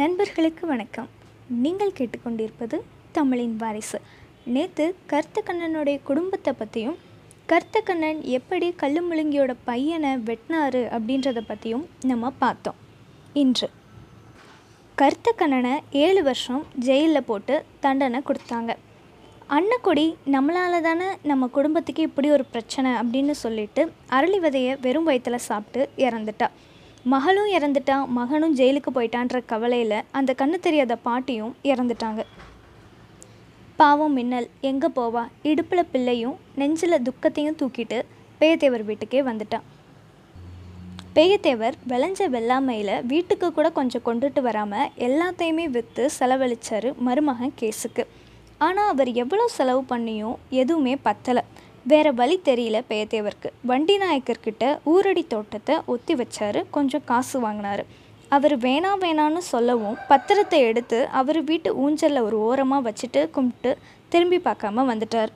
நண்பர்களுக்கு 0.00 0.66
வணக்கம். 0.66 1.08
நீங்கள் 1.48 1.92
கேட்டுக்கொண்டிருப்பது 1.98 2.76
தமிழின் 3.12 3.56
வாரிசு. 3.56 4.00
நேற்று 4.44 4.96
கருத்தக்கண்ணனுடைய 5.08 6.00
குடும்பத்தை 6.02 6.52
பற்றியும் 6.52 6.98
கருத்தக்கண்ணன் 7.48 8.20
எப்படி 8.20 8.72
கல்லு 8.72 9.00
முழுங்கியோட 9.08 9.54
பையனை 9.64 10.10
வெட்டினாரு 10.16 10.82
அப்படின்றத 10.96 11.40
பற்றியும் 11.46 11.88
நம்ம 12.04 12.30
பார்த்தோம். 12.30 12.74
இன்று. 13.32 13.70
கருத்தக்கண்ணனை 14.98 15.78
ஏழு 15.90 16.22
வருஷம் 16.22 16.66
ஜெயிலில் 16.78 17.28
போட்டு 17.32 17.64
தண்டனை 17.80 18.20
கொடுத்தாங்க. 18.20 18.76
அன்னக்குடி 19.48 20.16
நம்மளால் 20.26 20.80
தானே 20.80 21.06
நம்ம 21.22 21.46
குடும்பத்துக்கு 21.46 22.02
இப்படி 22.02 22.30
ஒரு 22.30 22.44
பிரச்சனை 22.44 22.92
அப்படின்னு 22.92 23.30
சொல்லிட்டு 23.30 23.92
அரளி 24.10 24.40
விதையை 24.46 24.76
வெறும் 24.80 25.04
வயிற்றில் 25.04 25.46
சாப்பிட்டு 25.50 26.08
இறந்துட்டா. 26.08 26.46
மகளும் 27.04 27.50
இறந்துட்டா 27.56 28.06
மகனும் 28.16 28.56
ஜெயிலுக்கு 28.56 28.90
போயிட்டான்ற 28.94 29.40
கவலையில் 29.46 30.04
அந்த 30.18 30.30
கண்ணு 30.40 30.56
தெரியாத 30.60 30.96
பாட்டியும் 30.96 31.52
இறந்துட்டாங்க. 31.62 32.22
பாவம் 33.76 34.12
மின்னல் 34.12 34.48
எங்கே 34.60 34.88
போவா? 34.96 35.22
இடுப்பில் 35.42 35.90
பிள்ளையும் 35.92 36.36
நெஞ்சில் 36.54 37.02
துக்கத்தையும் 37.02 37.56
தூக்கிட்டு 37.60 37.98
பேயத்தேவர் 38.40 38.84
வீட்டுக்கே 38.88 39.22
வந்துட்டான் 39.22 39.66
பேயத்தேவர் 41.14 41.76
விளைஞ்ச 41.92 42.28
வெள்ளாமையில் 42.34 42.94
வீட்டுக்கு 43.12 43.52
கூட 43.52 43.70
கொஞ்சம் 43.78 44.04
கொண்டுட்டு 44.08 44.42
வராமல் 44.48 44.90
எல்லாத்தையுமே 45.06 45.66
விற்று 45.76 46.10
செலவழிச்சாரு 46.18 46.92
மருமகன் 47.06 47.56
கேஸுக்கு 47.62 48.04
ஆனால் 48.58 48.88
அவர் 48.88 49.10
எவ்வளோ 49.14 49.48
செலவு 49.48 49.84
பண்ணியும் 49.88 50.36
எதுவுமே 50.50 50.96
பத்தலை. 51.08 51.44
வேறு 51.86 52.10
வழி 52.18 52.36
தெரியல 52.48 52.78
பெயத்தேவருக்கு 52.88 53.50
வண்டி 53.68 53.94
நாயக்கர்கிட்ட 54.00 54.64
ஊரடி 54.92 55.22
தோட்டத்தை 55.32 55.74
ஒத்தி 55.92 56.14
வச்சாரு. 56.14 56.60
கொஞ்சம் 56.76 57.04
காசு 57.10 57.36
வாங்கினாரு. 57.44 57.84
அவர் 58.36 58.54
வேணாம் 58.64 59.00
வேணான்னு 59.04 59.40
சொல்லவும் 59.52 59.96
பத்திரத்தை 60.10 60.58
எடுத்து 60.70 60.98
அவர் 61.20 61.38
வீட்டு 61.50 61.70
ஊஞ்சலில் 61.84 62.26
ஒரு 62.26 62.36
ஓரமாக 62.48 62.84
வச்சுட்டு 62.88 63.20
கும்பிட்டு 63.36 63.70
திரும்பி 64.12 64.38
பார்க்காம 64.48 64.84
வந்துட்டார். 64.90 65.30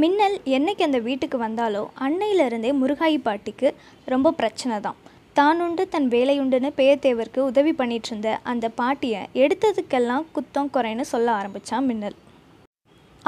மின்னல் 0.00 0.36
என்னைக்கு 0.56 0.82
அந்த 0.88 0.98
வீட்டுக்கு 1.06 1.38
வந்தாலோ 1.46 1.82
அன்னையிலிருந்தே 2.06 2.72
முருகாயி 2.80 3.20
பாட்டிக்கு 3.28 3.70
ரொம்ப 4.14 4.32
பிரச்சனை 4.40 4.78
தான். 4.86 4.98
தானுண்டு 5.38 5.84
தன் 5.94 6.08
வேலையுண்டுன்னு 6.16 6.70
பேயத்தேவருக்கு 6.80 7.40
உதவி 7.50 7.72
பண்ணிட்டு 7.80 8.10
இருந்த 8.12 8.30
அந்த 8.52 8.68
பாட்டியை 8.80 9.22
எடுத்ததுக்கெல்லாம் 9.44 10.26
குத்தம் 10.36 10.72
குறைன்னு 10.76 11.06
சொல்ல 11.12 11.30
ஆரம்பித்தான் 11.32 11.88
மின்னல். 11.90 12.18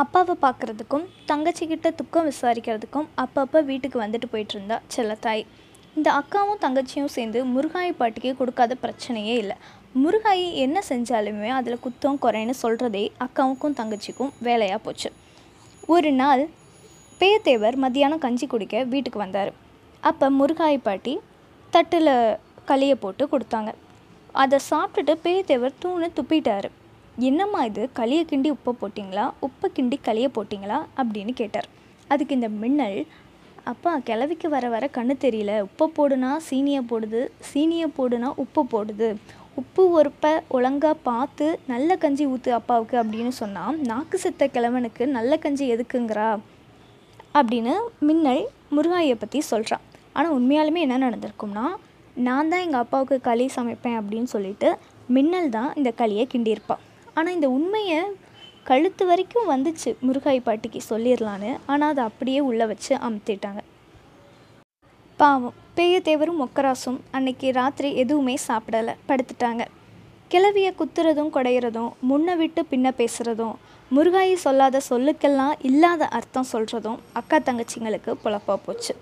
அப்பாவை 0.00 0.34
பார்க்குறதுக்கும் 0.42 1.04
தங்கச்சிக்கிட்ட 1.30 1.88
துக்கம் 1.98 2.28
விசாரிக்கிறதுக்கும் 2.28 3.08
அப்பப்போ 3.22 3.58
வீட்டுக்கு 3.70 3.98
வந்துட்டு 4.02 4.28
போயிட்டுருந்தா 4.32 4.76
செல்லத்தாய். 4.94 5.42
இந்த 5.96 6.08
அக்காவும் 6.20 6.60
தங்கச்சியும் 6.64 7.10
சேர்ந்து 7.16 7.38
முருகாயி 7.54 7.92
பாட்டிக்கு 7.98 8.30
கொடுக்காத 8.38 8.76
பிரச்சனையே 8.84 9.34
இல்லை. 9.42 9.56
முருகாயி 10.02 10.46
என்ன 10.64 10.78
செஞ்சாலுமே 10.88 11.50
அதில் 11.58 11.82
குத்தம் 11.84 12.18
குறைன்னு 12.24 12.54
சொல்கிறதே 12.62 13.04
அக்காவுக்கும் 13.24 13.76
தங்கச்சிக்கும் 13.80 14.32
வேலையாக 14.46 14.80
போச்சு. 14.86 15.10
ஒரு 15.94 16.12
நாள் 16.20 16.44
பேயத்தேவர் 17.20 17.76
மத்தியானம் 17.84 18.24
கஞ்சி 18.26 18.46
குடிக்க 18.46 18.84
வீட்டுக்கு 18.92 19.18
வந்தார். 19.18 19.52
அப்போ 20.10 20.28
முருகாயி 20.38 20.78
பாட்டி 20.88 21.14
தட்டில் 21.70 22.14
களியை 22.70 22.96
போட்டு 23.04 23.24
கொடுத்தாங்க. 23.32 23.72
அதை 24.42 24.58
சாப்பிட்டுட்டு 24.70 25.14
பேயத்தேவர் 25.26 25.80
தூணு 25.82 26.08
துப்பிட்டாரு. 26.18 26.70
என்னம்மா 27.18 27.64
இது? 27.64 27.88
களியை 27.98 28.22
கிண்டி 28.24 28.50
உப்பை 28.50 28.72
போட்டிங்களா? 28.80 29.32
உப்பை 29.46 29.68
கிண்டி 29.77 29.96
களியை 30.06 30.28
போட்டிங்களா? 30.36 30.86
அப்படின்னு 30.96 31.30
கேட்டார். 31.30 31.69
அதுக்கு 32.08 32.34
இந்த 32.34 32.48
மின்னல் 32.48 33.06
அப்பா 33.64 33.98
கிளவிக்கு 33.98 34.48
வர 34.48 34.69
வர 34.69 34.88
கண்ணு 34.94 35.14
தெரியல. 35.20 35.66
உப்பை 35.66 35.86
போடுனா 35.96 36.36
சீனியை 36.48 36.80
போடுது 36.91 37.30
சீனியை 37.52 37.88
போடுனா 37.98 38.28
உப்பு 38.37 38.62
போடுது. 38.72 39.16
உப்பு 39.54 39.82
ஒருப்பை 39.98 40.41
ஒழுங்காக 40.48 40.94
பார்த்து 41.03 41.59
நல்ல 41.66 41.97
கஞ்சி 41.97 42.26
ஊற்று 42.26 42.53
அப்பாவுக்கு 42.53 42.97
அப்படின்னு 43.03 43.28
சொன்னால் 43.28 43.76
நாக்கு 43.76 44.19
செத்த 44.19 44.47
கிழவனுக்கு 44.47 45.06
நல்ல 45.06 45.37
கஞ்சி 45.37 45.66
எதுக்குங்கிறா? 45.75 46.38
அப்படின்னு 47.34 47.75
மின்னல் 47.98 48.48
முருகாயை 48.76 49.14
பற்றி 49.14 49.41
சொல்கிறான் 49.41 49.84
ஆனால் 50.12 50.34
உண்மையாலுமே 50.38 50.81
என்ன 50.87 50.98
நடந்திருக்கும்னா 50.98 51.66
நான் 52.14 52.48
தான் 52.48 52.60
எங்கள் 52.60 52.81
அப்பாவுக்கு 52.81 53.20
களி 53.20 53.50
சமைப்பேன் 53.56 53.98
அப்படின்னு 54.00 54.25
சொல்லிட்டு 54.25 54.70
மின்னல் 55.06 55.48
தான் 55.50 55.75
இந்த 55.75 55.92
களியை 56.00 56.26
கிண்டியிருப்பான் 56.34 56.82
ஆனால் 57.17 57.34
இந்த 57.37 57.49
உண்மையை 57.56 58.00
கழுத்து 58.69 59.05
வரைக்கும் 59.06 59.50
வந்துச்சு. 59.53 59.91
முருகாய் 60.06 60.47
பாட்டிக்கு 60.47 60.81
சொல்லிடலான்னு 60.91 61.50
ஆனால் 61.73 61.93
அதை 61.93 62.03
அப்படியே 62.11 62.41
உள்ளே 62.49 62.67
வச்சு 62.73 62.93
அமுத்திட்டாங்க. 63.06 63.62
பாவம். 65.21 65.56
பேயத்தேவரும் 65.77 66.41
மொக்கராசும் 66.43 66.99
அன்னைக்கு 67.17 67.49
ராத்திரி 67.59 67.89
எதுவுமே 68.03 68.34
சாப்பிடலை. 68.49 68.95
படுத்துட்டாங்க. 69.09 69.62
கிளவியை 70.33 70.71
குத்துறதும் 70.81 71.33
குடையிறதும் 71.37 71.91
முன்ன 72.11 72.37
விட்டு 72.41 72.61
பின்ன 72.71 72.91
பேசுகிறதும் 73.00 73.55
முருகாயி 73.91 74.34
சொல்லாத 74.44 74.77
சொல்லுக்கெல்லாம் 74.91 75.55
இல்லாத 75.69 76.03
அர்த்தம் 76.19 76.50
சொல்கிறதும் 76.53 76.99
அக்கா 77.21 77.39
தங்கச்சிங்களுக்கு 77.49 78.12
பொழப்பா 78.25 78.55
போச்சு. 78.67 78.93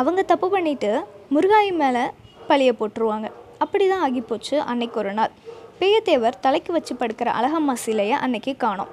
அவங்க 0.00 0.20
தப்பு 0.32 0.48
பண்ணிவிட்டு 0.54 0.90
முருகாயி 1.34 1.70
மேலே 1.82 2.04
பழிய 2.50 2.72
போட்டுருவாங்க. 2.80 3.28
அப்படி 3.64 3.86
தான் 3.88 4.04
ஆகிப்போச்சு 4.06 4.56
அன்னைக்கு 4.72 4.98
ஒரு 5.02 5.12
நாள். 5.18 5.32
பேயத்தேவர் 5.80 6.40
தலைக்கு 6.44 6.70
வச்சு 6.76 6.94
படுக்கிற 7.00 7.28
அழகம்மா 7.38 7.74
சிலையை 7.84 8.16
அன்னைக்கு 8.24 8.52
காணோம். 8.64 8.90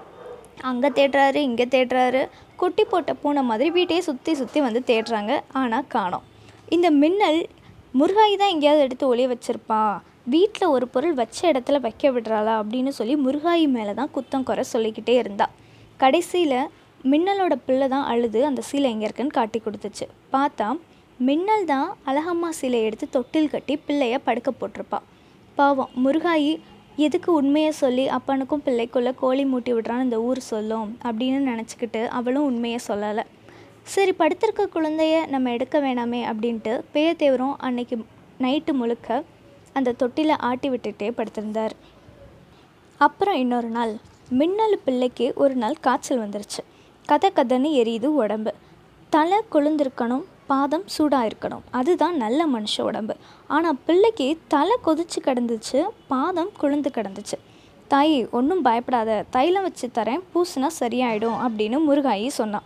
அங்கே 0.70 0.90
தேடுறாரு 0.98 1.40
இங்கே 1.48 1.66
தேடுறாரு. 1.74 2.22
குட்டி 2.62 2.84
போட்ட 2.92 3.12
பூனை 3.22 3.42
மாதிரி 3.50 3.70
வீட்டையே 3.78 4.02
சுற்றி 4.08 4.32
சுற்றி 4.42 4.60
வந்து 4.66 4.82
தேடுறாங்க. 4.92 5.34
ஆனால் 5.62 5.88
காணோம். 5.96 6.26
இந்த 6.76 6.88
மின்னல் 7.02 7.42
முருகாயி 8.00 8.36
தான் 8.42 8.54
எங்கேயாவது 8.54 8.84
எடுத்து 8.86 9.06
ஒளிய 9.12 9.28
வச்சிருப்பா. 9.34 9.82
வீட்டில் 10.34 10.74
ஒரு 10.76 10.86
பொருள் 10.94 11.16
வச்ச 11.20 11.38
இடத்துல 11.52 11.78
வைக்க 11.86 12.10
விடுறாளா 12.16 12.54
அப்படின்னு 12.62 12.92
சொல்லி 13.00 13.16
முருகாயி 13.26 13.66
மேலே 13.76 13.94
தான் 14.00 14.14
குத்தம் 14.16 14.48
குறை 14.50 14.64
சொல்லிக்கிட்டே 14.74 15.16
இருந்தா. 15.22 15.48
கடைசியில் 16.04 16.60
மின்னலோட 17.12 17.54
பிள்ளை 17.68 17.88
தான் 17.94 18.08
அழுது 18.12 18.40
அந்த 18.50 18.62
சீலை 18.70 18.88
எங்கே 18.94 19.06
இருக்குன்னு 19.08 19.38
காட்டி 19.40 19.60
கொடுத்துச்சு. 19.66 20.06
பார்த்தா 20.36 20.68
மின்னல் 21.28 21.70
தான் 21.74 21.88
அழகம்மா 22.10 22.50
சீலை 22.62 22.80
எடுத்து 22.88 23.08
தொட்டில் 23.16 23.54
கட்டி 23.54 23.76
பிள்ளைய 23.86 24.18
படுக்க 24.28 24.50
போட்டிருப்பா. 24.62 25.00
பாவம் 25.58 25.94
முருகாயி 26.06 26.52
எதுக்கு 26.98 27.34
உண்மையை 27.34 27.72
சொல்லி 27.72 28.10
அப்பனுக்கும் 28.10 28.64
பிள்ளைக்குள்ளே 28.66 29.14
கோழி 29.16 29.44
மூட்டி 29.46 29.74
விடுறான்னு 29.74 30.04
இந்த 30.04 30.22
ஊர் 30.22 30.40
சொல்லும் 30.40 30.98
அப்படின்னு 31.04 31.50
நினச்சிக்கிட்டு 31.50 32.08
அவளும் 32.08 32.44
உண்மையை 32.44 32.80
சொல்லலை. 32.88 33.24
சரி 33.84 34.14
படுத்திருக்க 34.20 34.68
குழந்தைய 34.74 35.28
நம்ம 35.28 35.52
எடுக்க 35.52 35.80
வேணாமே 35.80 36.22
அப்படின்ட்டு 36.32 36.82
பேயத்தேவரும் 36.94 37.56
அன்னைக்கு 37.58 38.06
நைட்டு 38.40 38.74
முழுக்க 38.74 39.24
அந்த 39.74 39.92
தொட்டியில் 39.92 40.38
ஆட்டி 40.38 40.70
விட்டுட்டே 40.70 41.10
படுத்திருந்தார். 41.10 41.76
அப்புறம் 42.98 43.36
இன்னொரு 43.36 43.68
நாள் 43.68 43.94
மின்னல் 44.30 44.80
பிள்ளைக்கு 44.86 45.34
ஒரு 45.36 45.56
நாள் 45.56 45.76
காய்ச்சல் 45.82 46.30
வந்துருச்சு. 46.30 46.64
கதை 47.06 47.32
கதைன்னு 47.36 47.72
எரியுது 47.82 48.06
உடம்பு. 48.06 48.54
தலை 49.10 49.40
கொழுந்திருக்கணும் 49.52 50.24
பாதம் 50.52 50.86
சூடாக 50.96 51.30
இருக்கணும் 51.30 51.66
அதுதான் 51.80 52.16
நல்ல 52.24 52.40
மனுஷ 52.54 52.76
உடம்பு. 52.90 53.16
ஆனால் 53.56 53.80
பிள்ளைக்கு 53.88 54.28
தலை 54.54 54.76
கொதிச்சு 54.86 55.20
கிடந்துச்சு 55.28 55.80
பாதம் 56.12 56.52
குளிர்ந்து 56.62 56.92
கிடந்துச்சு. 56.98 57.38
தை 57.92 58.10
ஒன்றும் 58.38 58.64
பயப்படாத. 58.68 59.12
தைலம் 59.36 59.66
வச்சு 59.68 59.88
தரேன் 59.98 60.24
பூசினா 60.32 60.70
சரியாயிடும் 60.80 61.38
அப்படின்னு 61.46 61.78
முருகாயி 61.90 62.28
சொன்னான். 62.40 62.66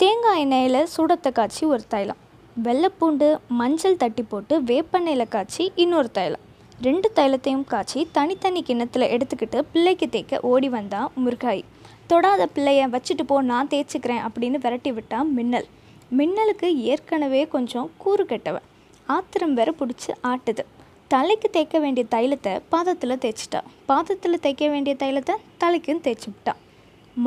தேங்காய் 0.00 0.42
எண்ணெயில் 0.44 0.90
சூடத்தை 0.96 1.32
காய்ச்சி 1.38 1.64
ஒரு 1.74 1.84
தைலம். 1.94 2.20
வெள்ளைப்பூண்டு 2.66 3.26
மஞ்சள் 3.60 4.00
தட்டி 4.02 4.22
போட்டு 4.22 4.54
வேப்பெண்ணெயில் 4.70 5.32
காய்ச்சி 5.34 5.64
இன்னொரு 5.84 6.10
தைலம். 6.18 6.44
ரெண்டு 6.86 7.08
தைலத்தையும் 7.16 7.64
காய்ச்சி 7.72 8.00
தனித்தனி 8.16 8.60
கிண்ணத்தில் 8.62 9.10
எடுத்துக்கிட்டு 9.14 9.60
பிள்ளைக்கு 9.72 10.06
தேய்க்க 10.08 10.40
ஓடி 10.50 10.68
வந்தான் 10.74 11.08
முருகாயி. 11.24 11.62
தொடாத 12.10 12.42
பிள்ளைய 12.56 12.82
வச்சுட்டு 12.94 13.24
போ 13.30 13.36
நான் 13.50 13.70
தேய்ச்சிக்கிறேன் 13.72 14.22
அப்படின்னு 14.26 14.58
விரட்டி 14.64 14.92
விட்டான் 14.98 15.30
மின்னல். 15.38 15.66
மின்னலுக்கு 16.16 16.68
ஏற்கனவே 16.90 17.40
கொஞ்சம் 17.54 17.88
கூறு 17.96 18.24
கெட்டவன். 18.26 18.66
ஆத்திரம் 19.06 19.54
வேற 19.54 19.74
பிடிச்சி 19.80 20.10
ஆட்டுது. 20.30 20.62
தலைக்கு 21.08 21.48
தேய்க்க 21.50 21.78
வேண்டிய 21.78 22.04
தைலத்தை 22.10 22.52
பாதத்தில் 22.68 23.20
தேய்ச்சிட்டா. 23.24 23.60
பாதத்தில் 23.86 24.40
தேய்க்க 24.44 24.68
வேண்டிய 24.68 24.94
தைலத்தை 25.02 25.34
தலைக்கும் 25.64 26.02
தேய்ச்சி 26.06 26.54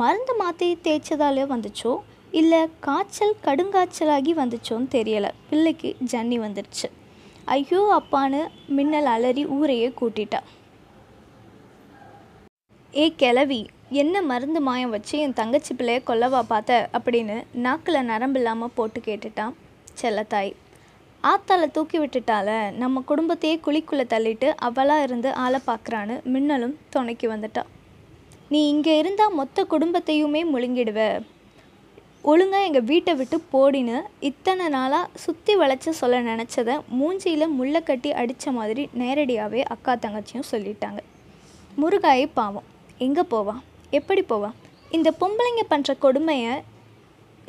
மருந்து 0.00 0.34
மாற்றி 0.36 0.68
தேய்ச்சதாலே 0.84 1.44
வந்துச்சோ? 1.54 1.92
இல்லை 2.40 2.60
காய்ச்சல் 2.80 3.34
கடுங்காய்ச்சலாகி 3.44 4.32
வந்துச்சோன்னு 4.40 4.88
தெரியலை. 4.96 5.30
பிள்ளைக்கு 5.48 5.96
ஜன்னி 6.12 6.38
வந்துடுச்சு 6.44 6.88
ஐயோ 7.44 8.00
அப்பான்னு 8.00 8.40
மின்னல் 8.66 9.10
அலறி 9.14 9.44
ஊரையே 9.46 9.92
கூட்டிட்டா. 10.00 10.40
ஏ 12.94 13.04
கிளவி 13.22 13.66
என்ன 14.00 14.16
மருந்து 14.28 14.60
மாயம் 14.66 14.92
வச்சு 14.94 15.14
என் 15.18 15.36
தங்கச்சி 15.38 15.72
பிள்ளைய 15.74 16.00
கொல்லவா 16.08 16.40
பார்த்த 16.50 16.88
அப்படின்னு 16.96 17.36
நாக்கில் 17.64 18.06
நரம்பு 18.10 18.38
இல்லாமல் 18.40 18.72
போட்டு 18.76 18.98
கேட்டுட்டான் 19.06 19.54
செல்லத்தாய். 20.00 20.52
ஆத்தால 21.30 21.66
தூக்கி 21.70 21.98
விட்டுட்டால 22.00 22.48
நம்ம 22.82 23.02
குடும்பத்தையே 23.10 23.56
குழிக்குள்ளே 23.66 24.04
தள்ளிட்டு 24.12 24.48
அவளாக 24.66 25.06
இருந்து 25.06 25.30
ஆளை 25.44 25.60
பார்க்குறான்னு 25.66 26.14
மின்னலும் 26.34 26.76
துணைக்கு 26.94 27.28
வந்துட்டா. 27.32 27.62
நீ 28.52 28.60
இங்கே 28.68 28.94
இருந்தால் 28.98 29.36
மொத்த 29.40 29.64
குடும்பத்தையுமே 29.72 30.42
முழுங்கிடுவ. 30.52 31.00
ஒழுங்காக 32.30 32.66
எங்கள் 32.68 32.88
வீட்டை 32.90 33.14
விட்டு 33.20 33.36
போடின்னு 33.52 33.98
இத்தனை 34.30 34.66
நாளாக 34.76 35.10
சுற்றி 35.24 35.54
வளைச்ச 35.62 35.96
சொல்ல 36.00 36.20
நினச்சதை 36.30 36.76
மூஞ்சியில் 36.98 37.54
முள்ளை 37.58 37.82
கட்டி 37.82 38.12
அடித்த 38.22 38.52
மாதிரி 38.58 38.84
நேரடியாகவே 39.02 39.62
அக்கா 39.74 39.94
தங்கச்சியும் 40.04 40.50
சொல்லிட்டாங்க. 40.52 41.02
முருகாயை 41.82 42.26
பாவம். 42.40 42.68
எங்கே 43.08 43.24
போவான் 43.34 43.62
எப்படி 43.98 44.22
போவான் 44.32 44.56
இந்த 44.96 45.08
பொம்பளைங்க 45.20 45.62
பண்ணுற 45.72 45.92
கொடுமையை 46.04 46.54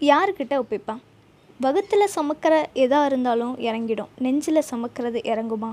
யாருக்கிட்ட 0.10 0.54
ஒப்பிப்பான் 0.62 1.02
வகுத்தில் 1.64 2.14
சுமக்கிற 2.16 2.54
எதாக 2.84 3.10
இருந்தாலும் 3.10 3.54
இறங்கிடும். 3.68 4.12
நெஞ்சில் 4.26 4.68
சுமக்கிறது 4.70 5.20
இறங்குமா? 5.32 5.72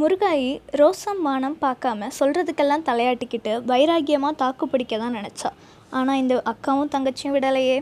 முருகாயி 0.00 0.50
ரோசம் 0.80 1.20
மானம் 1.26 1.56
பார்க்காம 1.64 2.08
சொல்கிறதுக்கெல்லாம் 2.18 2.86
தலையாட்டிக்கிட்டு 2.88 3.52
வைராகியமாக 3.70 4.38
தாக்கு 4.42 4.66
பிடிக்க 4.72 4.98
தான் 5.02 5.16
நினச்சா. 5.18 5.50
ஆனால் 5.98 6.20
இந்த 6.22 6.36
அக்காவும் 6.52 6.92
தங்கச்சியும் 6.94 7.34
விடலையே. 7.36 7.76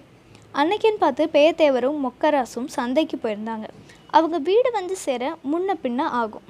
அன்னைக்குன்னு 0.60 1.02
பார்த்து 1.04 1.24
பேயத்தேவரும் 1.34 2.00
மொக்கராசும் 2.06 2.70
சந்தைக்கு 2.78 3.18
போயிருந்தாங்க. 3.24 3.66
அவங்க 4.18 4.36
வீடு 4.48 4.70
வந்து 4.78 4.96
சேர 5.06 5.22
முன்ன 5.52 5.76
பின்ன 5.84 6.00
ஆகும். 6.22 6.46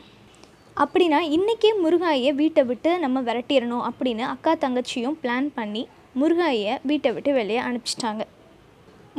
அப்படின்னா 0.76 1.18
இன்றைக்கே 1.36 1.70
முருகாயை 1.82 2.30
வீட்டை 2.40 2.62
விட்டு 2.68 2.90
நம்ம 2.98 3.20
விரட்டிடணும் 3.20 3.84
அப்படின்னு 3.88 4.24
அக்கா 4.34 4.52
தங்கச்சியும் 4.64 5.16
பிளான் 5.22 5.48
பண்ணி 5.56 5.82
முருகாயை 6.20 6.74
வீட்டை 6.88 7.10
விட்டு 7.12 7.32
வெளியே 7.38 7.60
அனுப்பிச்சிட்டாங்க. 7.68 8.22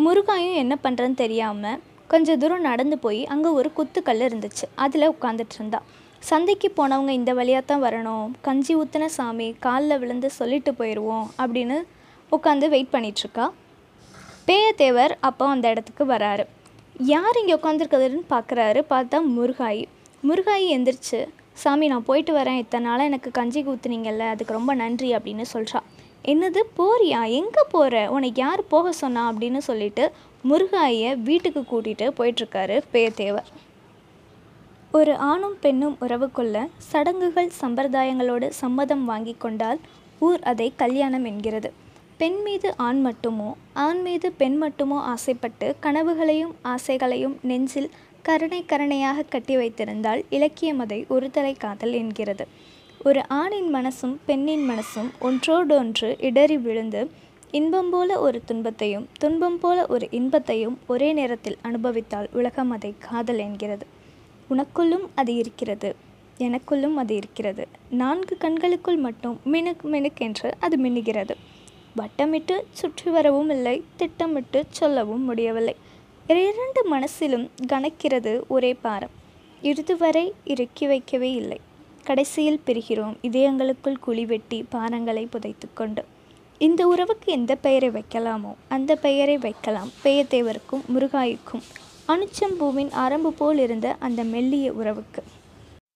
முருகாயும் 0.05 0.57
என்ன 0.61 0.73
பண்ணுறன்னு 0.83 1.17
தெரியாமல் 1.23 1.81
கொஞ்சம் 2.11 2.39
தூரம் 2.41 2.65
நடந்து 2.69 2.95
போய் 2.99 3.21
அங்கே 3.33 3.49
ஒரு 3.59 3.71
குத்துக்கல் 3.77 4.23
இருந்துச்சு. 4.27 4.65
அதில் 4.75 5.11
உட்காந்துட்டு 5.13 5.55
இருந்தா. 5.59 5.79
சந்தைக்கு 6.29 6.69
போனவங்க 6.79 7.11
இந்த 7.19 7.33
வழியாக 7.39 7.63
தான் 7.65 7.83
வரணும். 7.85 8.25
கஞ்சி 8.47 8.73
ஊற்றின 8.81 9.05
சாமி 9.17 9.47
காலில் 9.65 9.99
விழுந்து 10.01 10.29
சொல்லிட்டு 10.39 10.73
போயிடுவோம் 10.79 11.27
அப்படின்னு 11.41 11.77
உட்காந்து 12.31 12.67
வெயிட் 12.73 12.93
பண்ணிகிட்ருக்கா 12.95 13.45
பேயத்தேவர் 14.47 15.13
அப்போ 15.29 15.45
அந்த 15.53 15.65
இடத்துக்கு 15.73 16.05
வராரு. 16.13 16.45
யார் 17.13 17.39
இங்கே 17.41 17.57
உட்காந்துருக்கிறதுன்னு 17.59 18.25
பார்க்குறாரு 18.35 18.81
பார்த்தா 18.93 19.19
முருகாயி. 19.37 19.85
முருகாயி 20.29 20.65
எந்திரிச்சு 20.77 21.19
சாமி 21.53 21.87
நான் 21.87 22.05
போயிட்டு 22.05 22.33
வரேன். 22.37 22.57
இத்தனை 22.57 22.85
நாளாக 22.85 23.03
எனக்கு 23.03 23.31
கஞ்சி 23.31 23.63
ஊற்றுனீங்கல்ல 23.63 24.19
அதுக்கு 24.19 24.53
ரொம்ப 24.53 24.73
நன்றி 24.73 25.15
அப்படின்னு 25.15 25.45
சொல்கிறா 25.53 25.79
என்னது? 26.25 26.61
போறியா? 26.77 27.19
எங்கே 27.29 27.63
போகிற 27.69 28.11
உனக்கு 28.11 28.41
யார் 28.41 28.67
போக 28.67 28.91
சொன்னா 28.91 29.31
அப்படின்னு 29.31 29.57
சொல்லிட்டு 29.57 30.11
முருகாயை 30.49 31.21
வீட்டுக்கு 31.21 31.59
கூட்டிகிட்டு 31.59 32.07
போயிட்டுருக்காரு 32.17 32.81
பேயத்தேவர் 32.93 33.49
ஒரு 34.91 35.15
ஆணும் 35.15 35.57
பெண்ணும் 35.61 35.97
உறவுக்குள்ள 36.01 36.67
சடங்குகள் 36.77 37.51
சம்பிரதாயங்களோடு 37.61 38.47
சம்மதம் 38.47 39.05
வாங்கி 39.05 39.35
கொண்டால் 39.39 39.79
ஊர் 40.19 40.39
அதை 40.39 40.73
கல்யாணம் 40.75 41.25
என்கிறது. 41.25 41.73
பெண் 42.17 42.41
மீது 42.41 42.77
ஆண் 42.77 42.99
மட்டுமோ? 43.05 43.49
ஆண் 43.73 44.01
மீது 44.01 44.31
பெண் 44.31 44.57
மட்டுமோ 44.57 44.97
ஆசைப்பட்டு 45.01 45.75
கனவுகளையும் 45.81 46.53
ஆசைகளையும் 46.63 47.37
நெஞ்சில் 47.41 47.89
கருணை 48.21 48.65
கருணையாக 48.65 49.23
கட்டி 49.23 49.55
வைத்திருந்தால் 49.55 50.23
இலக்கியம் 50.29 50.79
அதை 50.79 51.05
ஒருதலை 51.09 51.57
காதல் 51.57 51.93
என்கிறது. 51.93 52.47
ஒரு 53.03 53.21
ஆணின் 53.27 53.75
மனசும் 53.75 54.15
பெண்ணின் 54.25 54.69
மனசும் 54.69 55.09
ஒன்றோடொன்று 55.19 56.15
இடறி 56.19 56.57
விழுந்து 56.57 57.11
இன்பம் 57.51 57.89
போல 57.89 58.19
ஒரு 58.19 58.41
துன்பத்தையும் 58.45 59.07
துன்பம் 59.19 59.59
போல 59.59 59.85
ஒரு 59.87 60.07
இன்பத்தையும் 60.11 60.79
ஒரே 60.87 61.13
நேரத்தில் 61.13 61.57
அனுபவித்தால் 61.61 62.29
உலகம் 62.31 62.71
அதை 62.71 62.93
காதல் 62.99 63.37
என்கிறது. 63.37 63.85
உனக்குள்ளும் 64.49 65.05
அது 65.15 65.33
இருக்கிறது 65.35 65.95
எனக்குள்ளும் 66.39 66.93
அது 66.93 67.15
இருக்கிறது. 67.15 67.67
நான்கு 67.89 68.37
கண்களுக்குள் 68.37 68.97
மட்டும் 68.97 69.39
மினுக் 69.43 69.83
மினுக் 69.83 70.19
என்று 70.19 70.53
அது 70.59 70.77
மின்னுகிறது. 70.77 71.35
வட்டமிட்டு 71.97 72.61
சுற்றி 72.71 73.11
வரவும் 73.11 73.49
இல்லை 73.49 73.83
திட்டமிட்டு 73.95 74.63
சொல்லவும் 74.69 75.23
முடியவில்லை. 75.23 75.75
இரண்டு 76.27 76.81
மனசிலும் 76.91 77.49
கணக்கிறது 77.67 78.41
ஒரே 78.47 78.73
பாரம். 78.73 79.09
இறுதிவரை 79.61 80.33
இறுக்கி 80.43 80.87
வைக்கவே 80.87 81.31
இல்லை. 81.31 81.59
கடைசியில் 82.03 82.61
பிரிகிறோம். 82.65 83.15
இதயங்களுக்குள் 83.21 83.99
குழி 83.99 84.25
வெட்டி 84.25 84.65
பாரங்களை 84.71 85.27
புதைத்து 85.29 85.67
கொண்டு. 85.73 86.05
இந்த 86.57 86.87
உறவுக்கு 86.87 87.31
எந்த 87.31 87.55
பெயரை 87.55 87.89
வைக்கலாமோ 87.89 88.53
அந்த 88.69 88.95
பெயரை 88.95 89.37
வைக்கலாம். 89.37 89.91
பெயத்தேவருக்கும் 90.03 90.83
முருகாய்க்கும். 90.95 91.63
அணுச்சம்பூவின் 92.07 92.91
அரம்பு 92.91 93.33
போல் 93.33 93.57
இருந்த 93.57 93.95
அந்த 93.99 94.23
மெல்லிய 94.23 94.73
உறவுக்கு. 94.73 95.23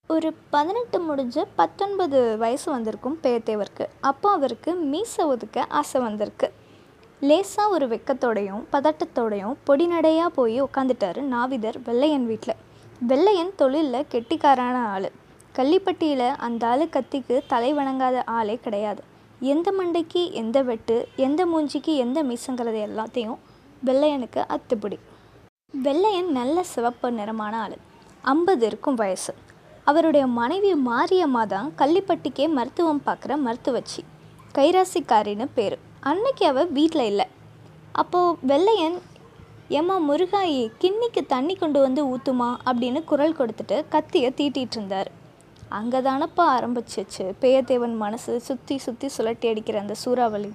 ஒரு 0.08 0.34
பதினெட்டு 0.50 1.00
முடிஞ்சு 1.00 1.48
பத்தொன்பது 1.56 2.38
வயசு 2.38 2.72
வந்திருக்கும் 2.72 3.20
பேயத்தேவருக்கு 3.24 3.88
அப்போ 4.00 4.32
அவருக்கு 4.32 4.74
மீசை 4.74 5.26
ஒதுக்க 5.26 5.66
ஆசை 5.70 6.02
வந்திருக்கு. 6.02 6.54
லேசாக 7.28 7.74
ஒரு 7.76 7.86
வெக்கத்தோடையும் 7.88 8.64
பதட்டத்தோடையும் 8.72 9.54
பொடிநடையாக 9.68 10.32
போய் 10.38 10.58
உட்காந்துட்டாரு 10.64 11.22
நாவிதர் 11.34 11.78
வெள்ளையன் 11.84 12.26
வீட்டில் 12.26 12.62
வெள்ளையன் 13.02 13.52
தொழிலில் 13.56 14.10
கெட்டிக்காரான 14.12 14.78
ஆள். 14.94 15.08
கள்ளிப்பட்டியில் 15.56 16.28
அந்த 16.46 16.64
ஆள் 16.68 16.84
கத்திக்கு 16.96 17.36
தலை 17.48 17.70
வணங்காத 17.74 18.18
ஆளே 18.38 18.56
கிடையாது. 18.66 19.02
எந்த 19.52 19.68
மண்டைக்கு 19.80 20.22
எந்த 20.42 20.58
வெட்டு 20.62 20.98
எந்த 21.16 21.42
மூஞ்சிக்கு 21.46 21.94
எந்த 21.96 22.24
மீசங்கிறது 22.24 22.82
எல்லாத்தையும் 22.90 23.40
வெள்ளையனுக்கு 23.86 24.44
அத்துப்பிடி. 24.56 25.00
வெள்ளையன் 25.88 26.32
நல்ல 26.32 26.58
சிவப்பு 26.74 27.10
நிறமான 27.12 27.56
ஆள். 27.62 27.78
ஐம்பது 28.22 28.66
இருக்கும் 28.66 28.96
வயசு. 28.96 29.34
அவருடைய 29.84 30.26
மனைவி 30.42 30.74
மாரியம்மா 30.92 31.46
தான் 31.46 31.72
கள்ளிப்பட்டிக்கே 31.78 32.48
மருத்துவம் 32.50 33.04
பார்க்குற 33.06 33.34
மருத்துவச்சி. 33.48 34.02
கைராசிக்காரின்னு 34.58 35.48
பேர். 35.54 35.78
அன்னைக்கு 36.10 36.44
அவள் 36.50 36.74
வீட்டில் 36.78 37.10
இல்லை. 37.12 37.26
அப்போது 38.02 38.38
வெள்ளையன் 38.50 38.98
ஏம்மா 39.78 39.96
முருகாயி 40.10 40.60
கிண்ணிக்கு 40.82 41.22
தண்ணி 41.32 41.54
கொண்டு 41.62 41.80
வந்து 41.86 42.02
ஊற்றுமா 42.12 42.50
அப்படின்னு 42.70 43.00
குரல் 43.12 43.36
கொடுத்துட்டு 43.40 43.78
கத்தியை 43.94 44.30
தீட்டிகிட்டு 44.40 44.78
இருந்தார். 44.78 45.10
அங்கே 45.78 46.00
தானப்பா 46.08 46.44
ஆரம்பிச்சிச்சு 46.56 47.26
பேயத்தேவன் 47.42 47.96
மனசு 48.04 48.34
சுற்றி 48.48 48.76
சுற்றி 48.86 49.08
சுழட்டி 49.16 49.50
அடிக்கிற 49.52 49.80
அந்த 49.84 49.96
சூறாவளி. 50.04 50.52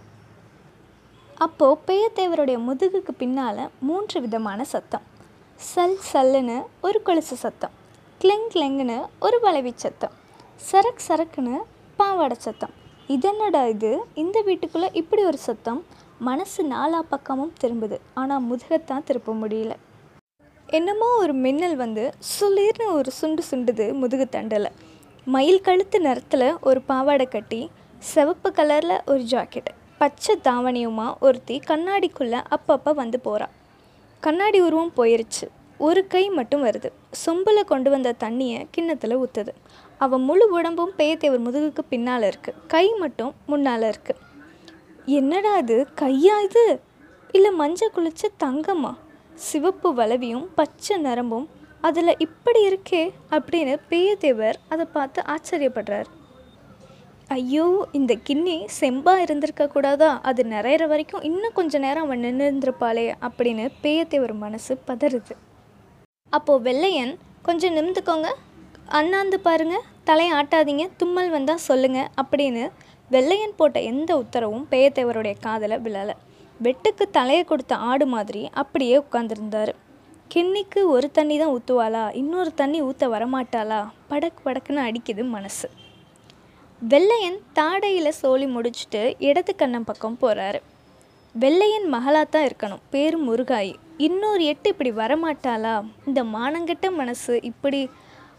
அப்போது 1.46 1.80
பேயத்தேவருடைய 1.88 2.58
முதுகுக்கு 2.68 3.14
பின்னால் 3.22 3.62
மூன்று 3.88 4.20
விதமான 4.26 4.64
சத்தம். 4.74 5.06
சல் 5.60 6.00
சல்லுன்னு 6.10 6.58
ஒரு 6.88 7.00
கொலுசு 7.08 7.38
சத்தம். 7.44 7.74
கிளெங் 8.20 8.50
கிளெங்குன்னு 8.54 8.98
ஒரு 9.26 9.40
வளைவி 9.46 9.72
சத்தம். 9.84 10.14
சரக் 10.70 11.06
சரக்குன்னு 11.08 11.56
பாவாடை 12.00 12.38
சத்தம். 12.46 12.74
இதென்னடா 13.14 13.68
இது? 13.68 13.90
இந்த 14.14 14.38
வீட்டுக்குள்ளே 14.40 14.88
இப்படி 14.92 15.22
ஒரு 15.24 15.38
சத்தம்? 15.38 15.78
மனசு 16.18 16.60
நாலா 16.72 17.00
பக்கமும் 17.08 17.52
திரும்புது. 17.60 17.96
ஆனால் 18.14 18.44
முதுகத்தான் 18.48 19.04
திருப்ப 19.04 19.34
முடியல. 19.34 19.72
என்னமோ 20.78 21.08
ஒரு 21.22 21.32
மின்னல் 21.44 21.76
வந்து 21.76 22.04
சுளீர்னு 22.32 22.86
ஒரு 22.92 23.10
சுண்டு 23.10 23.42
சுண்டுது 23.50 23.86
முதுகு 23.92 24.26
தண்டில் 24.28 24.70
மயில் 25.24 25.60
கழுத்து 25.60 26.00
நிறத்தில் 26.00 26.46
ஒரு 26.60 26.80
பாவாடை 26.82 27.26
கட்டி 27.26 27.60
சிவப்பு 27.98 28.50
கலரில் 28.50 29.00
ஒரு 29.06 29.22
ஜாக்கெட் 29.32 29.70
பச்சை 29.98 30.34
தாவணியுமா 30.44 31.06
ஒருத்தி 31.20 31.56
கண்ணாடிக்குள்ளே 31.66 32.42
அப்பப்போ 32.56 32.92
வந்து 32.94 33.20
போகிறாள் 33.20 33.54
கண்ணாடி 34.20 34.60
உருவம் 34.60 34.96
போயிருச்சு. 34.96 35.46
ஒரு 35.78 36.00
கை 36.06 36.24
மட்டும் 36.28 36.64
வருது. 36.64 36.88
சொம்பில் 37.24 37.64
கொண்டு 37.64 37.90
வந்த 37.90 38.14
தண்ணியை 38.24 38.60
கிண்ணத்தில் 38.70 39.18
ஊற்றுது 39.18 39.52
அவன் 40.00 40.22
முழு 40.28 40.44
உடம்பும் 40.56 40.92
பேயத்தேவர் 40.98 41.46
முதுகுக்கு 41.46 41.82
பின்னால் 41.92 42.26
இருக்குது 42.30 42.60
கை 42.66 42.86
மட்டும் 43.02 43.32
முன்னால் 43.46 43.86
இருக்குது 43.92 44.20
என்னடா 45.18 45.52
இது? 45.58 45.76
கையா 46.00 46.36
இது? 46.46 46.64
இல்லை 47.36 47.50
மஞ்சள் 47.52 47.94
குளிச்ச 47.96 48.22
தங்கம்மா 48.44 48.92
சிவப்பு 49.46 49.88
வளவியும் 49.94 50.46
பச்சை 50.54 50.96
நரம்பும் 50.98 51.46
அதில் 51.80 52.20
இப்படி 52.26 52.60
இருக்கே 52.70 53.02
அப்படின்னு 53.36 53.74
பேயத்தேவர் 53.90 54.56
அதை 54.68 54.84
பார்த்து 54.92 55.20
ஆச்சரியப்படுறார். 55.34 56.08
ஐயோ 57.28 57.66
இந்த 57.98 58.12
கிண்ணி 58.26 58.56
செம்பாக 58.80 59.24
இருந்திருக்க 59.24 59.66
கூடாதா? 59.66 60.10
அது 60.22 60.44
நிறையிற 60.44 60.84
வரைக்கும் 60.86 61.22
இன்னும் 61.22 61.56
கொஞ்ச 61.58 61.78
நேரம் 61.78 62.06
அவன் 62.06 62.24
நின்று 62.24 62.44
இருந்திருப்பாளே 62.48 63.06
அப்படின்னு 63.26 63.66
பேயத்தேவர் 63.82 64.34
மனசு 64.44 64.74
பதறுது. 64.88 65.34
அப்போது 66.32 66.64
வெள்ளையன் 66.68 67.14
கொஞ்சம் 67.42 67.76
நிமிந்துக்கோங்க 67.76 68.30
அண்ணாந்து 68.96 69.36
பாருங்கள் 69.40 69.84
தலையை 70.08 70.30
ஆட்டாதீங்க 70.36 70.84
தும்மல் 71.00 71.28
வந்தால் 71.34 71.66
சொல்லுங்கள் 71.66 72.08
அப்படின்னு 72.20 72.62
வெள்ளையன் 73.10 73.54
போட்ட 73.58 73.78
எந்த 73.90 74.10
உத்தரவும் 74.22 74.64
பேயத்தேவருடைய 74.70 75.34
காதில் 75.44 75.82
விழலை. 75.84 76.14
வெட்டுக்கு 76.60 77.04
தலையை 77.16 77.44
கொடுத்த 77.44 77.74
ஆடு 77.90 78.06
மாதிரி 78.06 78.42
அப்படியே 78.62 78.96
உட்காந்துருந்தாரு 79.04 79.74
கிண்ணிக்கு 80.34 80.80
ஒரு 80.94 81.10
தண்ணி 81.18 81.36
தான் 81.38 81.52
ஊற்றுவாளா 81.56 82.02
இன்னொரு 82.22 82.50
தண்ணி 82.54 82.80
ஊற்ற 82.88 83.06
வரமாட்டாளா? 83.14 83.80
படக் 84.10 84.42
படக்குன்னு 84.44 84.82
அடிக்குது 84.88 85.22
மனசு. 85.36 85.70
வெள்ளையன் 86.82 87.40
தாடையில் 87.60 88.18
சோழி 88.20 88.48
முடிச்சுட்டு 88.56 89.04
இடது 89.28 89.54
கண்ணம் 89.62 89.88
பக்கம் 89.92 90.20
போகிறாரு 90.20 90.60
வெள்ளையன் 91.34 91.88
மகளாக 91.88 92.24
தான் 92.24 92.46
இருக்கணும் 92.50 92.84
பேர் 92.90 93.16
முருகாயி. 93.28 93.74
இன்னொரு 94.08 94.44
எட்டு 94.52 94.68
இப்படி 94.74 94.90
வரமாட்டாளா? 95.02 95.74
இந்த 96.08 96.20
மானங்கட்ட 96.36 96.86
மனசு 97.00 97.34
இப்படி 97.52 97.80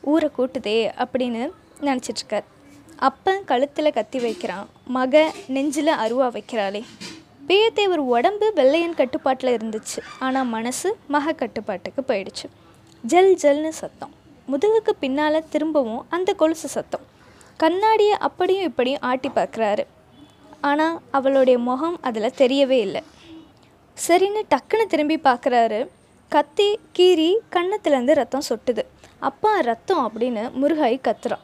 ஊரை 0.01 0.29
கூட்டுதே 0.37 0.91
அப்படின்னு 1.03 1.51
நினச்சிட்ருக்கார். 1.81 2.47
அப்பன் 2.95 3.43
கழுத்தில் 3.45 3.91
கத்தி 3.91 4.19
வைக்கிறான். 4.19 4.69
மக 4.85 5.33
நெஞ்சில் 5.47 5.87
அருவா 5.87 6.27
வைக்கிறாளே. 6.37 6.83
பேயத்தேவர் 7.47 8.01
உடம்பு 8.15 8.53
வெள்ளையன் 8.55 8.93
கட்டுப்பாட்டில் 8.93 9.57
இருந்துச்சு. 9.57 9.99
ஆனால் 10.19 10.45
மனசு 10.45 10.97
மக 11.07 11.33
கட்டுப்பாட்டுக்கு 11.33 12.01
போயிடுச்சு. 12.07 12.47
ஜல் 13.01 13.37
ஜல்னு 13.41 13.69
சத்தம். 13.69 14.13
முதுகுக்கு 14.51 14.93
பின்னால் 14.99 15.49
திரும்பவும் 15.49 16.05
அந்த 16.09 16.33
கொலுசு 16.33 16.67
சத்தம். 16.67 17.05
கண்ணாடியை 17.57 18.17
அப்படியும் 18.17 18.63
இப்படியும் 18.63 19.01
ஆட்டி 19.01 19.29
பார்க்குறாரு. 19.35 19.85
ஆனால் 20.61 20.99
அவளுடைய 21.11 21.59
முகம் 21.59 21.97
அதில் 22.01 22.37
தெரியவே 22.37 22.79
இல்லை. 22.87 23.03
சரின்னு 24.07 24.41
டக்குன்னு 24.49 24.85
திரும்பி 24.87 25.17
பார்க்குறாரு. 25.17 25.87
கத்தி 26.29 26.79
கீறி 26.97 27.37
கன்னத்துலேருந்து 27.51 28.13
ரத்தம் 28.13 28.47
சொட்டுது. 28.49 28.83
அப்பா 29.27 29.49
ரத்தம் 29.67 30.03
அப்படின்னு 30.05 30.43
முருகாய் 30.61 30.95
கத்துறான். 31.07 31.43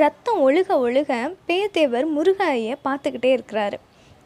ரத்தம் 0.00 0.40
ஒழுக 0.46 0.68
ஒழுக 0.86 1.12
பேயத்தேவர் 1.48 2.06
முருகாயை 2.16 2.74
பார்த்துக்கிட்டே 2.86 3.30
இருக்கிறாரு. 3.36 3.76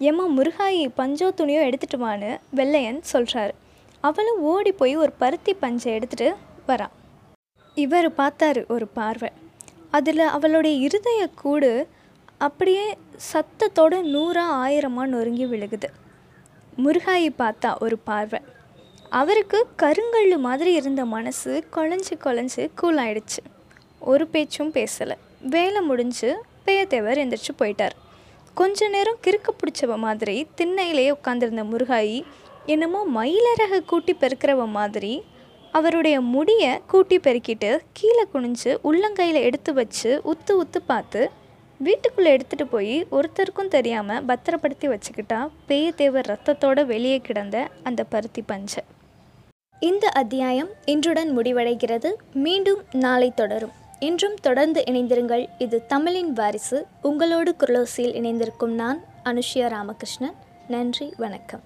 ஏம்மா 0.09 0.25
முருகாயி 0.39 0.81
பஞ்சோ 0.97 1.29
துணியோ 1.41 1.61
எடுத்துட்டு 1.69 1.99
வான்னு 2.05 2.31
வெள்ளையன் 2.59 3.01
சொல்கிறாரு 3.13 3.55
அவளும் 4.01 4.41
ஓடி 4.53 4.73
போய் 4.81 4.95
ஒரு 5.03 5.13
பருத்தி 5.23 5.55
பஞ்சை 5.55 5.93
எடுத்துகிட்டு 5.99 6.29
வரான் 6.71 6.95
இவர் 7.75 8.09
பார்த்தாரு 8.21 8.63
ஒரு 8.77 8.89
பார்வை. 8.99 9.31
அதில் 9.99 10.25
அவளுடைய 10.37 10.75
இருதய 10.87 11.29
கூடு 11.43 11.73
அப்படியே 12.47 12.87
சத்தத்தோட 13.33 13.95
நூறா 14.15 14.47
ஆயிரமாக 14.65 15.13
நொறுங்கி 15.15 15.47
விழுகுது. 15.53 15.91
முருகாயை 16.85 17.31
பார்த்தா 17.43 17.71
ஒரு 17.87 17.99
பார்வை. 18.11 18.41
அவருக்கு 19.19 19.59
கருங்கல் 19.83 20.33
மாதிரி 20.45 20.71
இருந்த 20.73 21.03
மனசு 21.05 21.51
குழஞ்சி 21.75 22.15
குழஞ்சி 22.25 22.63
கூலாயிடுச்சு 22.81 23.43
ஒரு 24.13 24.25
பேச்சும் 24.27 24.73
பேசலை. 24.73 25.17
வேலை 25.55 25.81
முடிஞ்சு 25.81 26.31
பேயத்தேவர் 26.67 27.21
எந்திரிச்சு 27.23 27.53
போயிட்டார். 27.59 27.95
கொஞ்ச 28.55 28.89
நேரம் 28.89 29.21
கிறுக்கு 29.25 29.53
பிடிச்சவ 29.61 29.97
மாதிரி 29.97 30.37
திண்ணையிலேயே 30.57 31.11
உட்காந்துருந்த 31.19 31.63
முருகாயி 31.73 32.19
என்னமோ 32.67 33.01
மயிலரக 33.17 33.81
கூட்டி 33.87 34.15
பெருக்கிறவ 34.15 34.67
மாதிரி 34.79 35.13
அவருடைய 35.73 36.17
முடியை 36.35 36.73
கூட்டி 36.87 37.19
பெருக்கிட்டு 37.19 37.71
கீழே 37.93 38.25
குனிஞ்சு 38.35 38.73
உள்ளங்கையில் 38.91 39.41
எடுத்து 39.49 39.73
வச்சு 39.73 40.11
உத்து 40.33 40.53
உத்து 40.63 40.83
பார்த்து 40.87 41.23
வீட்டுக்குள்ளே 41.81 42.33
எடுத்துகிட்டு 42.37 42.69
போய் 42.71 42.97
ஒருத்தருக்கும் 43.13 43.73
தெரியாமல் 43.77 44.25
பத்திரப்படுத்தி 44.25 44.89
வச்சுக்கிட்டா 44.89 45.41
பேயத்தேவர் 45.69 46.31
ரத்தத்தோடு 46.33 46.85
வெளியே 46.87 47.21
கிடந்த 47.29 47.57
அந்த 47.83 48.05
பருத்தி 48.05 48.43
பஞ்சை. 48.43 48.85
இந்த 49.85 50.09
அத்தியாயம் 50.09 50.69
இன்றுடன் 50.87 51.39
முடிவடைகிறது. 51.39 52.13
மீண்டும் 52.33 52.83
நாளை 52.93 53.33
தொடரும். 53.35 53.71
இன்றும் 53.99 54.35
தொடர்ந்து 54.35 54.85
இணைந்திருங்கள். 54.87 55.49
இது 55.59 55.87
தமிழின் 55.87 56.33
வாரிசு. 56.33 56.87
உங்களோடு 57.03 57.55
குரலோசியில் 57.59 58.15
இணைந்திருக்கும் 58.15 58.75
நான் 58.75 59.05
அனுஷ்யா 59.25 59.69
ராமகிருஷ்ணன். 59.69 60.35
நன்றி 60.69 61.13
வணக்கம். 61.17 61.61